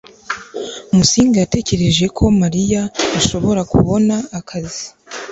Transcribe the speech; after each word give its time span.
musinga 0.95 1.37
yatekereje 1.39 2.05
ko 2.17 2.23
mariya 2.41 2.81
ashobora 3.19 3.61
kubona 3.71 4.15
akazi 4.39 4.83